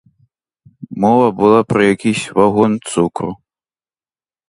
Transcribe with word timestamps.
Мова 0.89 1.31
була 1.31 1.63
про 1.63 1.83
якийсь 1.83 2.31
вагон 2.31 2.79
цукру. 2.83 3.37